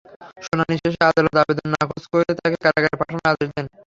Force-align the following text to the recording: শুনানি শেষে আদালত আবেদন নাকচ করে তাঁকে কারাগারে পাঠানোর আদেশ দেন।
শুনানি 0.45 0.75
শেষে 0.81 1.01
আদালত 1.09 1.35
আবেদন 1.41 1.67
নাকচ 1.73 2.03
করে 2.11 2.31
তাঁকে 2.37 2.57
কারাগারে 2.63 2.95
পাঠানোর 2.99 3.29
আদেশ 3.31 3.49
দেন। 3.51 3.65